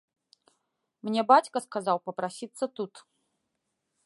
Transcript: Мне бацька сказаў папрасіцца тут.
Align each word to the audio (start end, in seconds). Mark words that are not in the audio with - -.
Мне 1.09 1.21
бацька 1.31 1.57
сказаў 1.67 1.97
папрасіцца 2.07 2.65
тут. 2.79 2.93